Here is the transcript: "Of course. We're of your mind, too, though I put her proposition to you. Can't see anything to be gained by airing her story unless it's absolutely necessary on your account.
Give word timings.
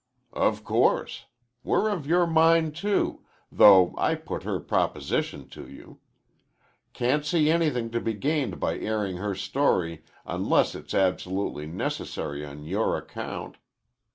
"Of 0.33 0.63
course. 0.63 1.25
We're 1.63 1.89
of 1.91 2.07
your 2.07 2.25
mind, 2.25 2.75
too, 2.75 3.23
though 3.51 3.93
I 3.99 4.15
put 4.15 4.41
her 4.41 4.59
proposition 4.59 5.47
to 5.49 5.67
you. 5.69 5.99
Can't 6.91 7.23
see 7.23 7.51
anything 7.51 7.91
to 7.91 8.01
be 8.01 8.15
gained 8.15 8.59
by 8.59 8.79
airing 8.79 9.17
her 9.17 9.35
story 9.35 10.03
unless 10.25 10.73
it's 10.73 10.95
absolutely 10.95 11.67
necessary 11.67 12.43
on 12.43 12.63
your 12.65 12.97
account. 12.97 13.57